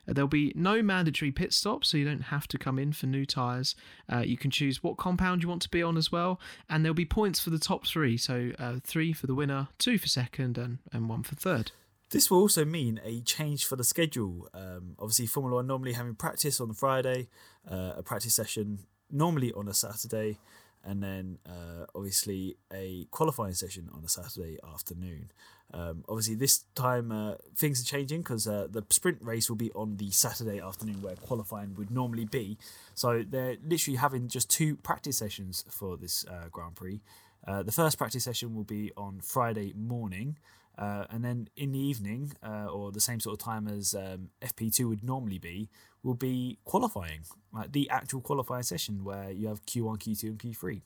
[0.07, 3.07] Uh, there'll be no mandatory pit stops, so you don't have to come in for
[3.07, 3.75] new tyres.
[4.11, 6.39] Uh, you can choose what compound you want to be on as well,
[6.69, 8.17] and there'll be points for the top three.
[8.17, 11.71] So uh, three for the winner, two for second, and, and one for third.
[12.11, 14.49] This will also mean a change for the schedule.
[14.53, 17.29] Um, obviously, Formula One normally having practice on the Friday,
[17.69, 20.37] uh, a practice session normally on a Saturday,
[20.83, 25.31] and then uh, obviously a qualifying session on a Saturday afternoon.
[25.73, 29.71] Um, obviously, this time uh, things are changing because uh, the sprint race will be
[29.71, 32.57] on the Saturday afternoon where qualifying would normally be.
[32.93, 37.01] So they're literally having just two practice sessions for this uh, Grand Prix.
[37.47, 40.37] Uh, the first practice session will be on Friday morning.
[40.81, 44.29] Uh, and then in the evening, uh, or the same sort of time as um,
[44.41, 45.69] FP2 would normally be,
[46.01, 47.21] will be qualifying,
[47.53, 50.81] like the actual qualifying session where you have Q1, Q2, and Q3.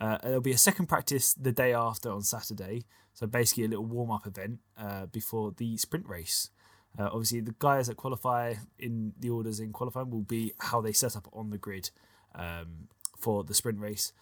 [0.00, 2.84] Uh, there'll be a second practice the day after on Saturday,
[3.14, 6.50] so basically a little warm up event uh, before the sprint race.
[6.96, 10.92] Uh, obviously, the guys that qualify in the orders in qualifying will be how they
[10.92, 11.90] set up on the grid
[12.36, 12.86] um,
[13.18, 14.12] for the sprint race.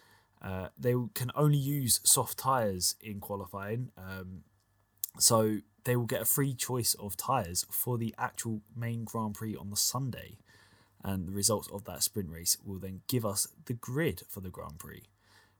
[0.41, 3.91] Uh, they can only use soft tyres in qualifying.
[3.97, 4.41] Um,
[5.17, 9.55] so they will get a free choice of tyres for the actual main Grand Prix
[9.55, 10.37] on the Sunday.
[11.03, 14.49] And the results of that sprint race will then give us the grid for the
[14.49, 15.03] Grand Prix.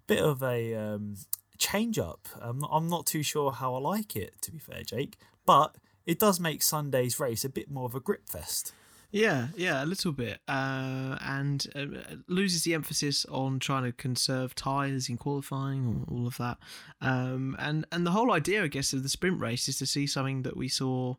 [0.07, 1.17] Bit of a um,
[1.57, 2.27] change up.
[2.41, 5.17] I'm not, I'm not too sure how I like it, to be fair, Jake.
[5.45, 8.73] But it does make Sunday's race a bit more of a grip fest.
[9.15, 14.53] Yeah, yeah, a little bit, uh, and uh, loses the emphasis on trying to conserve
[14.55, 16.57] tyres in qualifying, all of that,
[16.99, 20.05] um, and and the whole idea, I guess, of the sprint race is to see
[20.05, 21.15] something that we saw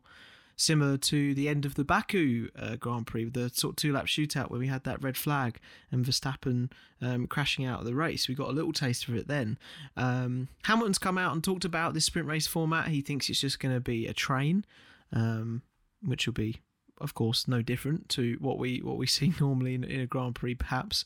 [0.55, 4.05] similar to the end of the Baku uh, Grand Prix, the sort of two lap
[4.05, 5.59] shootout where we had that red flag
[5.91, 8.27] and Verstappen um, crashing out of the race.
[8.27, 9.57] We got a little taste of it then.
[9.95, 12.89] Um, Hamilton's come out and talked about this sprint race format.
[12.89, 14.65] He thinks it's just going to be a train,
[15.11, 15.63] um,
[16.03, 16.61] which will be
[16.99, 20.35] of course, no different to what we what we see normally in, in a Grand
[20.35, 21.05] Prix, perhaps.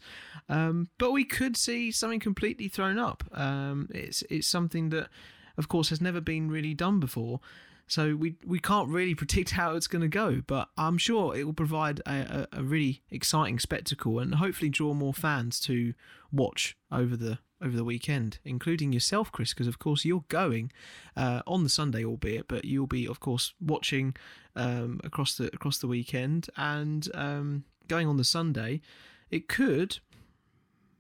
[0.50, 3.24] Um, but we could see something completely thrown up.
[3.34, 5.10] Um, it's it's something that,
[5.58, 7.40] of course, has never been really done before.
[7.88, 11.44] So we we can't really predict how it's going to go, but I'm sure it
[11.46, 15.94] will provide a, a, a really exciting spectacle and hopefully draw more fans to
[16.32, 20.72] watch over the over the weekend, including yourself, Chris, because of course you're going
[21.16, 24.16] uh, on the Sunday, albeit, but you'll be, of course, watching
[24.56, 28.82] um, across the across the weekend and um, going on the Sunday.
[29.30, 30.00] It could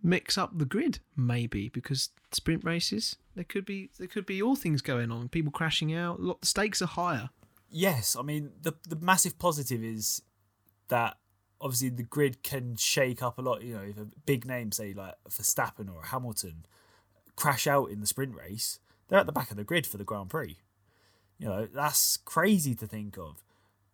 [0.04, 4.56] mix up the grid, maybe, because sprint races there could be there could be all
[4.56, 6.20] things going on, people crashing out.
[6.20, 7.30] the stakes are higher.
[7.70, 10.22] Yes, I mean the the massive positive is
[10.90, 11.18] that
[11.62, 13.62] obviously the grid can shake up a lot.
[13.62, 16.66] You know, if a big name, say like Verstappen or Hamilton,
[17.36, 20.04] crash out in the sprint race, they're at the back of the grid for the
[20.04, 20.58] Grand Prix.
[21.38, 23.44] You know, that's crazy to think of.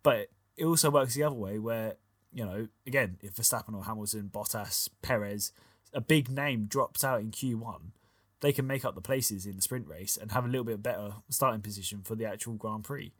[0.02, 1.94] But it also works the other way where,
[2.32, 5.52] you know, again, if Verstappen or Hamilton, Bottas, Perez,
[5.92, 7.92] a big name drops out in Q1,
[8.40, 10.82] they can make up the places in the sprint race and have a little bit
[10.82, 13.12] better starting position for the actual Grand Prix.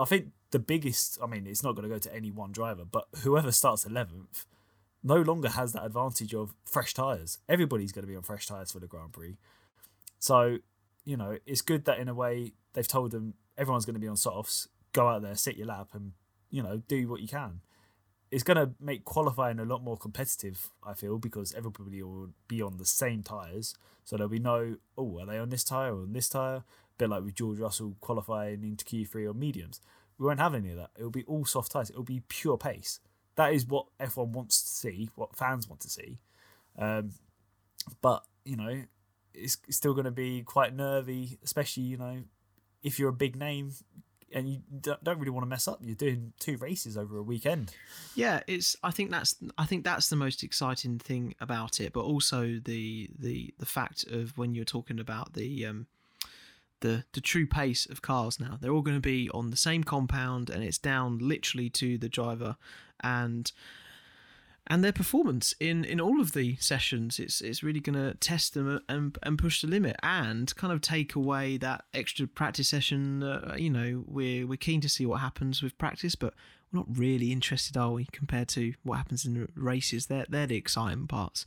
[0.00, 2.84] I think the biggest, I mean, it's not going to go to any one driver,
[2.84, 4.46] but whoever starts 11th
[5.02, 7.38] no longer has that advantage of fresh tyres.
[7.48, 9.36] Everybody's going to be on fresh tyres for the Grand Prix.
[10.20, 10.58] So,
[11.04, 14.06] you know, it's good that in a way they've told them everyone's going to be
[14.06, 16.12] on softs, go out there, sit your lap, and,
[16.50, 17.60] you know, do what you can.
[18.30, 22.62] It's going to make qualifying a lot more competitive, I feel, because everybody will be
[22.62, 23.74] on the same tyres.
[24.04, 26.58] So there'll be no, oh, are they on this tyre or on this tyre?
[26.58, 26.64] A
[26.96, 29.80] bit like with George Russell qualifying into Q3 on mediums.
[30.18, 30.90] We won't have any of that.
[30.96, 31.90] It'll be all soft tyres.
[31.90, 33.00] It'll be pure pace.
[33.36, 36.18] That is what F1 wants to see, what fans want to see.
[36.78, 37.12] Um,
[38.00, 38.82] but, you know,
[39.32, 42.22] it's, still going to be quite nervy, especially, you know,
[42.82, 43.72] if you're a big name
[44.34, 45.78] and you don't really want to mess up.
[45.80, 47.72] You're doing two races over a weekend.
[48.14, 48.76] Yeah, it's.
[48.82, 49.36] I think that's.
[49.56, 51.92] I think that's the most exciting thing about it.
[51.92, 55.86] But also the the the fact of when you're talking about the um,
[56.84, 58.58] the the true pace of cars now.
[58.60, 62.08] They're all going to be on the same compound, and it's down literally to the
[62.08, 62.56] driver
[63.00, 63.50] and
[64.66, 67.18] and their performance in in all of the sessions.
[67.18, 70.82] It's it's really going to test them and and push the limit, and kind of
[70.82, 73.22] take away that extra practice session.
[73.22, 76.34] Uh, you know, we're we're keen to see what happens with practice, but
[76.70, 80.06] we're not really interested, are we, compared to what happens in races?
[80.06, 81.46] They're they're the exciting parts.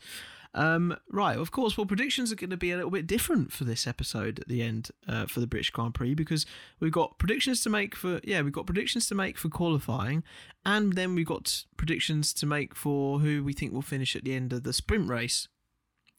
[0.53, 3.63] Um, right, of course, well, predictions are going to be a little bit different for
[3.63, 6.45] this episode at the end uh, for the British Grand Prix because
[6.79, 10.23] we've got predictions to make for, yeah, we've got predictions to make for qualifying,
[10.65, 14.33] and then we've got predictions to make for who we think will finish at the
[14.33, 15.47] end of the sprint race,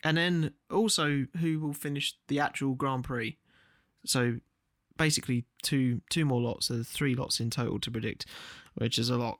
[0.04, 3.38] and then also who will finish the actual Grand Prix.
[4.04, 4.36] So
[4.96, 8.26] basically two two more lots, so three lots in total to predict,
[8.78, 9.38] which is a lot.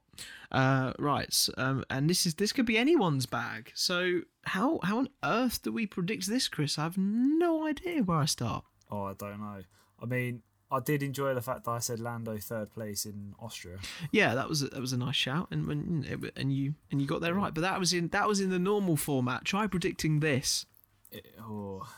[0.50, 3.70] Uh, right, um, and this is this could be anyone's bag.
[3.74, 6.78] So how how on earth do we predict this, Chris?
[6.78, 8.64] I have no idea where I start.
[8.90, 9.62] Oh, I don't know.
[10.00, 13.78] I mean, I did enjoy the fact that I said Lando third place in Austria.
[14.10, 17.06] Yeah, that was a, that was a nice shout, and when and you and you
[17.06, 17.54] got there right.
[17.54, 19.44] But that was in that was in the normal format.
[19.44, 20.66] Try predicting this.
[21.10, 21.88] It, oh,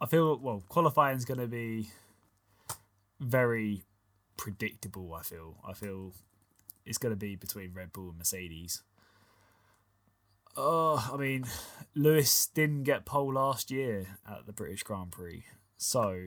[0.00, 0.62] I feel well.
[0.68, 1.90] Qualifying is going to be
[3.20, 3.82] very
[4.36, 5.12] predictable.
[5.14, 5.56] I feel.
[5.68, 6.14] I feel
[6.84, 8.82] it's going to be between Red Bull and Mercedes.
[10.56, 11.44] Oh, I mean,
[11.94, 15.44] Lewis didn't get pole last year at the British Grand Prix,
[15.76, 16.26] so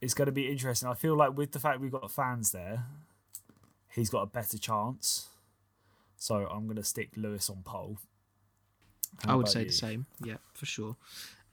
[0.00, 0.88] it's going to be interesting.
[0.88, 2.84] I feel like with the fact we've got fans there,
[3.90, 5.28] he's got a better chance.
[6.16, 7.98] So I'm going to stick Lewis on pole.
[9.24, 9.66] How I would say you?
[9.66, 10.06] the same.
[10.22, 10.96] Yeah, for sure.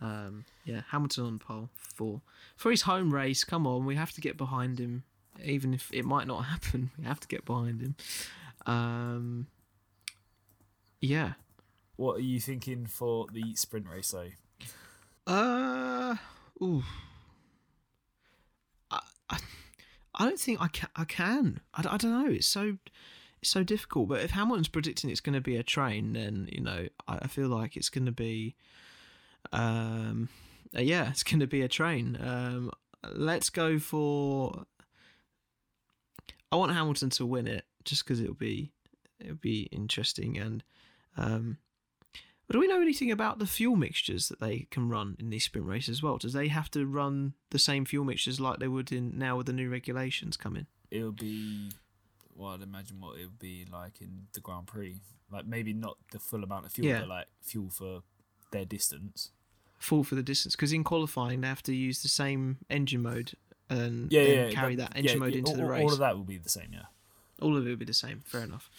[0.02, 2.22] Um, yeah, Hamilton on pole for
[2.56, 3.44] for his home race.
[3.44, 5.04] Come on, we have to get behind him,
[5.44, 6.92] even if it might not happen.
[6.98, 7.96] We have to get behind him.
[8.66, 9.48] Um,
[11.02, 11.34] yeah.
[11.96, 14.32] What are you thinking for the sprint race, though?
[15.28, 16.16] Uh,
[16.62, 16.84] ooh.
[18.92, 19.38] I, I,
[20.16, 20.90] I don't think I can.
[20.96, 21.62] I can.
[21.74, 22.32] I, I don't know.
[22.32, 22.78] It's so
[23.42, 24.10] it's so difficult.
[24.10, 27.28] But if Hamilton's predicting it's going to be a train, then you know I, I
[27.28, 28.56] feel like it's going to be
[29.52, 30.30] um,
[30.76, 32.18] uh, yeah, it's going to be a train.
[32.22, 32.72] Um,
[33.14, 34.66] let's go for.
[36.56, 38.72] I want Hamilton to win it just because it'll be
[39.20, 40.64] it'll be interesting and.
[41.18, 41.58] Um,
[42.52, 45.66] do we know anything about the fuel mixtures that they can run in these sprint
[45.66, 46.18] races as well?
[46.20, 49.48] Does they have to run the same fuel mixtures like they would in now with
[49.48, 50.68] the new regulations coming?
[50.92, 51.72] It'll be
[52.36, 54.98] well, I'd imagine what it would be like in the Grand Prix.
[55.32, 57.00] Like maybe not the full amount of fuel, yeah.
[57.00, 58.04] but like fuel for
[58.52, 59.32] their distance.
[59.80, 63.34] Full for the distance because in qualifying they have to use the same engine mode
[63.70, 65.84] and yeah, yeah, carry that, that engine mode into all, the race.
[65.84, 66.86] All of that will be the same, yeah.
[67.42, 68.22] All of it will be the same.
[68.26, 68.70] Fair enough.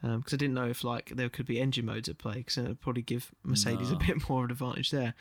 [0.00, 2.58] Because um, I didn't know if like there could be engine modes at play because
[2.58, 3.96] it would probably give Mercedes no.
[3.96, 5.14] a bit more of an advantage there.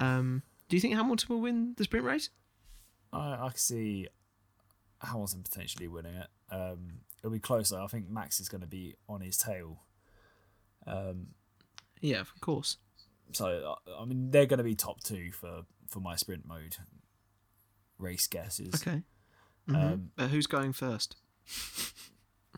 [0.00, 0.06] No.
[0.06, 2.30] Um, do you think Hamilton will win the sprint race?
[3.12, 4.08] I I can see
[5.00, 6.26] Hamilton potentially winning it.
[6.50, 7.78] Um, it'll be closer.
[7.78, 9.80] I think Max is going to be on his tail.
[10.86, 11.28] Um,
[12.00, 12.76] yeah, of course.
[13.32, 16.76] So I mean, they're going to be top two for for my sprint mode
[17.98, 18.74] race guesses.
[18.74, 19.02] Okay.
[19.68, 19.76] Mm-hmm.
[19.76, 21.16] Um, but who's going first?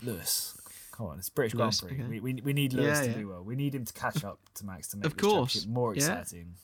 [0.03, 0.57] Lewis.
[0.93, 2.05] Come on, it's British Lewis, Grand Prix.
[2.05, 2.21] Okay.
[2.21, 3.19] We, we, we need Lewis yeah, to yeah.
[3.19, 3.43] do well.
[3.43, 5.67] We need him to catch up to Max to make of course.
[5.67, 6.55] more exciting.
[6.55, 6.57] Yeah.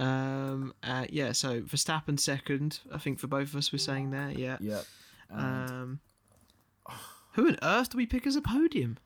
[0.00, 0.74] Um.
[0.82, 1.32] Uh, yeah.
[1.32, 2.80] So Verstappen second.
[2.92, 4.30] I think for both of us, we're saying there.
[4.30, 4.56] Yeah.
[4.60, 4.82] Yeah.
[5.30, 6.00] Um.
[7.32, 8.98] Who on earth do we pick as a podium?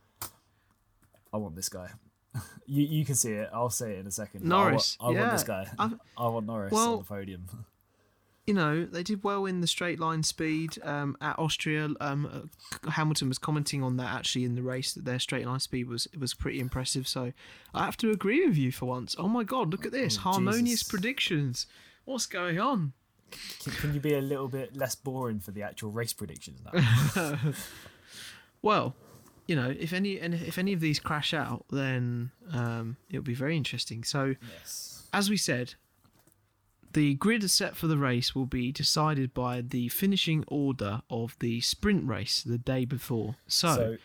[1.32, 1.90] I want this guy.
[2.66, 3.50] you you can see it.
[3.52, 4.44] I'll say it in a second.
[4.44, 4.96] Norris.
[5.00, 5.26] I, want, I yeah.
[5.26, 5.66] want this guy.
[5.78, 7.48] i I want Norris well, on the podium.
[8.46, 11.90] You know they did well in the straight line speed um, at Austria.
[12.00, 12.50] Um,
[12.84, 15.88] uh, Hamilton was commenting on that actually in the race that their straight line speed
[15.88, 17.06] was was pretty impressive.
[17.06, 17.32] So
[17.72, 19.14] I have to agree with you for once.
[19.18, 20.88] Oh my god, look at this oh, harmonious Jesus.
[20.88, 21.66] predictions.
[22.04, 22.94] What's going on?
[23.62, 27.38] Can, can you be a little bit less boring for the actual race predictions now?
[28.62, 28.94] well,
[29.46, 33.34] you know, if any and if any of these crash out, then um, it'll be
[33.34, 34.04] very interesting.
[34.04, 35.06] So, yes.
[35.12, 35.74] as we said,
[36.92, 41.60] the grid set for the race will be decided by the finishing order of the
[41.60, 43.36] sprint race the day before.
[43.46, 43.96] So, so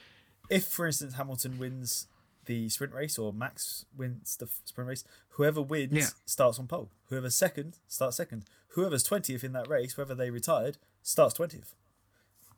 [0.49, 2.07] if, for instance, Hamilton wins
[2.45, 6.07] the sprint race or Max wins the sprint race, whoever wins yeah.
[6.25, 6.89] starts on pole.
[7.09, 8.45] Whoever's second starts second.
[8.69, 11.75] Whoever's twentieth in that race, whether they retired, starts twentieth.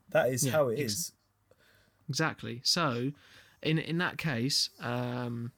[0.10, 1.14] That is yeah, how it is
[2.08, 2.62] exactly.
[2.64, 3.12] So,
[3.62, 5.52] in in that case, um,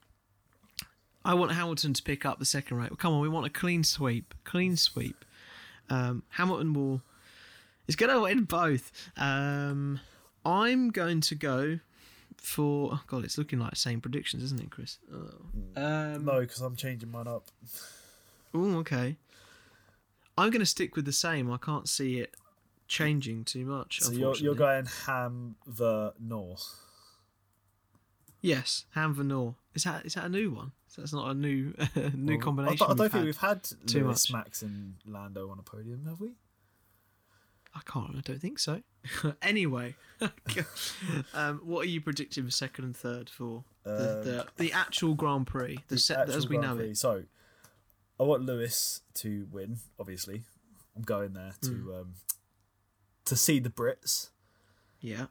[1.24, 2.90] I want Hamilton to pick up the second race.
[2.98, 4.34] Come on, we want a clean sweep.
[4.44, 5.24] Clean sweep.
[5.90, 7.02] Um, Hamilton will
[7.88, 8.92] is going to win both.
[9.18, 10.00] Um,
[10.46, 11.80] I'm going to go
[12.38, 12.92] for.
[12.94, 14.98] Oh God, it's looking like the same predictions, isn't it, Chris?
[15.14, 15.82] Oh.
[15.82, 17.52] Um, no, because I'm changing mine up.
[18.54, 19.18] Oh, okay.
[20.38, 21.52] I'm going to stick with the same.
[21.52, 22.36] I can't see it
[22.88, 24.02] changing too much.
[24.02, 26.80] So you're you're going Ham the North.
[28.42, 29.56] Yes, Ham the North.
[29.74, 30.72] Is that is that a new one?
[30.88, 31.74] So that's not a new
[32.14, 32.88] new well, combination.
[32.88, 34.46] I, I don't think we've had too Lewis, much.
[34.46, 36.34] Max and Lando on a podium, have we?
[37.74, 38.16] I can't.
[38.18, 38.82] I don't think so.
[39.42, 39.96] anyway,
[41.34, 45.16] um, what are you predicting for second and third for the, um, the, the, actual
[45.16, 46.92] Grand Prix, the, the set as we Grand know Prix.
[46.92, 46.98] it?
[46.98, 47.24] So,
[48.20, 49.78] I want Lewis to win.
[49.98, 50.44] Obviously,
[50.98, 52.02] I'm going there to mm.
[52.02, 52.14] um,
[53.26, 54.30] to see the Brits.
[55.00, 55.28] Yeah.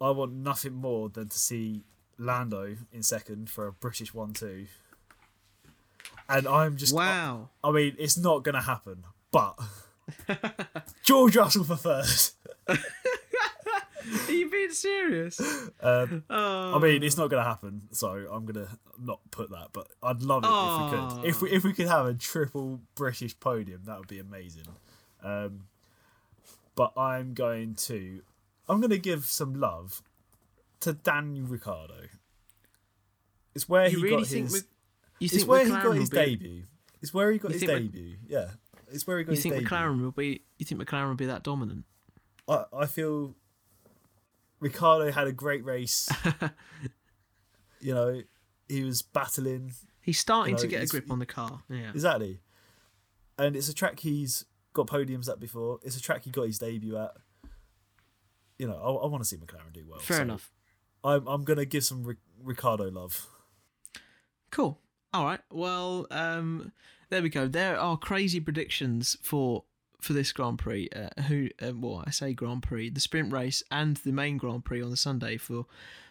[0.00, 1.82] I want nothing more than to see
[2.18, 4.66] Lando in second for a British one-two.
[6.28, 7.50] and I'm just Wow.
[7.62, 9.58] I mean, it's not going to happen, but
[11.02, 12.34] George Russell for first.
[12.68, 12.78] Are
[14.32, 15.40] you being serious?
[15.80, 16.76] Um, Oh.
[16.76, 18.68] I mean, it's not going to happen, so I'm going to
[19.00, 19.68] not put that.
[19.72, 21.28] But I'd love it if we could.
[21.28, 24.66] If we if we could have a triple British podium, that would be amazing.
[25.22, 25.64] Um,
[26.76, 28.22] but I'm going to
[28.68, 30.02] I'm going to give some love
[30.80, 32.08] to Daniel Ricciardo.
[33.54, 34.54] It's where you he really got think his.
[34.54, 34.70] Mc-
[35.18, 36.62] you It's think where he got his be, debut.
[37.00, 38.16] It's where he got his think Mc- debut.
[38.28, 38.48] Yeah,
[38.92, 39.68] it's where he got You his think debut.
[39.68, 40.42] McLaren will be?
[40.58, 41.84] You think McLaren will be that dominant?
[42.48, 43.34] I, I feel
[44.60, 46.08] Ricciardo had a great race.
[47.80, 48.20] you know,
[48.68, 51.62] he was battling He's starting You know, to get a grip on the car.
[51.68, 51.90] Yeah.
[51.90, 52.40] exactly,
[53.38, 55.80] and it's a track he's got podiums at before.
[55.82, 57.12] It's a track he got his debut at.
[58.58, 59.98] You know, I, I want to see McLaren do well.
[59.98, 60.50] Fair so enough.
[61.04, 63.26] I'm I'm gonna give some Ri- Ricciardo love.
[64.50, 64.78] Cool.
[65.12, 65.40] All right.
[65.50, 66.72] Well, um,
[67.10, 67.46] there we go.
[67.46, 69.64] There are crazy predictions for
[70.00, 70.88] for this Grand Prix.
[70.94, 71.48] Uh, who?
[71.60, 74.90] Uh, well, I say Grand Prix, the sprint race, and the main Grand Prix on
[74.90, 75.66] the Sunday for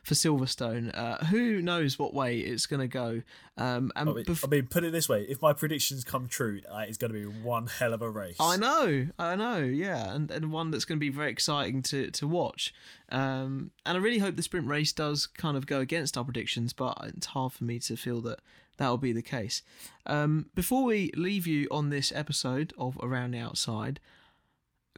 [0.05, 0.95] for Silverstone.
[0.95, 3.23] Uh, who knows what way it's going to go?
[3.57, 6.27] Um, and I mean, bef- I mean, put it this way: if my predictions come
[6.27, 8.35] true, uh, it's gonna be one hell of a race.
[8.39, 12.11] I know, I know, yeah, and, and one that's going to be very exciting to
[12.11, 12.73] to watch.
[13.09, 16.73] Um, and I really hope the sprint race does kind of go against our predictions,
[16.73, 18.39] but it's hard for me to feel that
[18.77, 19.61] that will be the case.
[20.05, 23.99] Um, before we leave you on this episode of Around the Outside,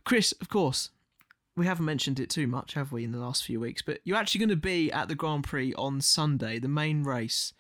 [0.04, 0.90] Chris, of course,
[1.58, 3.82] we haven't mentioned it too much, have we, in the last few weeks?
[3.82, 7.52] But you're actually going to be at the Grand Prix on Sunday, the main race.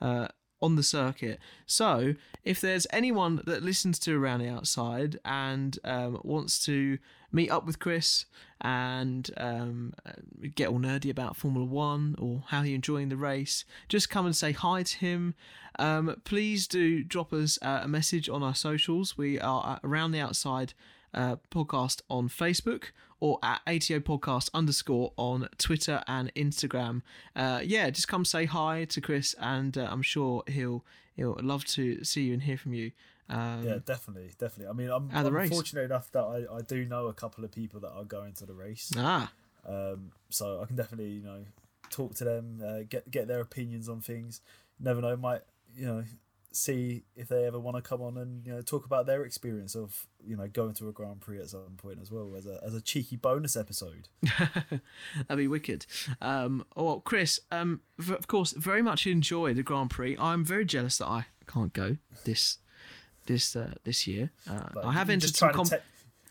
[0.00, 0.28] Uh,
[0.64, 1.38] on the circuit.
[1.66, 6.98] So, if there's anyone that listens to Around the Outside and um, wants to
[7.30, 8.24] meet up with Chris
[8.62, 9.92] and um,
[10.54, 14.34] get all nerdy about Formula One or how you're enjoying the race, just come and
[14.34, 15.34] say hi to him.
[15.78, 19.18] Um, please do drop us uh, a message on our socials.
[19.18, 20.72] We are Around the Outside
[21.14, 22.86] uh, podcast on Facebook
[23.20, 27.02] or at ATO podcast underscore on Twitter and Instagram.
[27.34, 30.84] Uh, yeah, just come say hi to Chris, and uh, I'm sure he'll
[31.16, 32.92] he'll love to see you and hear from you.
[33.28, 34.68] Um, Yeah, definitely, definitely.
[34.68, 37.80] I mean, I'm, I'm fortunate enough that I, I do know a couple of people
[37.80, 38.92] that are going to the race.
[38.98, 39.32] Ah,
[39.66, 41.44] um, so I can definitely you know
[41.90, 44.40] talk to them, uh, get get their opinions on things.
[44.78, 45.42] Never know, might
[45.74, 46.04] you know
[46.54, 49.74] see if they ever want to come on and you know talk about their experience
[49.74, 52.60] of you know going to a Grand Prix at some point as well as a
[52.64, 54.08] as a cheeky bonus episode.
[54.38, 55.86] that'd be wicked.
[56.20, 60.16] Um, well, Chris, um, v- of course, very much enjoy the Grand Prix.
[60.18, 62.58] I'm very jealous that I can't go this
[63.26, 64.30] this uh, this year.
[64.48, 65.50] Uh, I have entered some.
[65.50, 65.84] trying Com- te-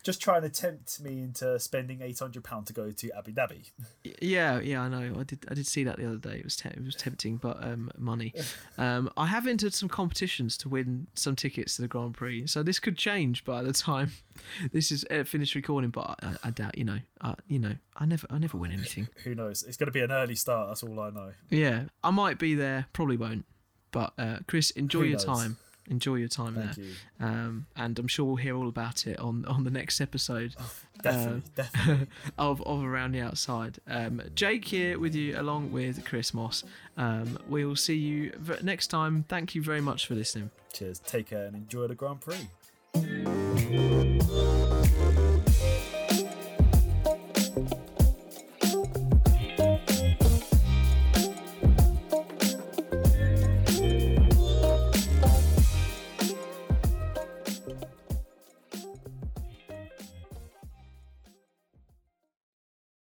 [0.04, 3.70] just trying to tempt me into spending eight hundred pound to go to Abu Dhabi.
[4.20, 5.16] Yeah, yeah, I know.
[5.18, 5.44] I did.
[5.50, 6.36] I did see that the other day.
[6.36, 8.32] It was te- it was tempting, but um, money.
[8.76, 12.62] Um, I have entered some competitions to win some tickets to the Grand Prix, so
[12.62, 14.10] this could change by the time
[14.72, 15.90] this is uh, finished recording.
[15.90, 16.76] But I, I doubt.
[16.76, 19.08] You know, uh, you know, I never, I never win anything.
[19.24, 19.62] Who knows?
[19.62, 20.68] It's going to be an early start.
[20.68, 21.32] That's all I know.
[21.50, 22.86] Yeah, I might be there.
[22.92, 23.44] Probably won't.
[23.92, 25.24] But uh, Chris, enjoy Who your knows?
[25.24, 25.56] time.
[25.90, 26.84] Enjoy your time Thank there.
[26.84, 26.92] you.
[27.20, 30.54] Um, and I'm sure we'll hear all about it on on the next episode.
[31.02, 32.06] Definitely, Um, definitely.
[32.38, 33.78] of, of around the outside.
[33.86, 36.64] Um, Jake here with you, along with Chris Moss.
[36.96, 39.24] Um, we will see you v- next time.
[39.28, 40.50] Thank you very much for listening.
[40.72, 41.00] Cheers.
[41.00, 42.48] Take care and enjoy the Grand Prix.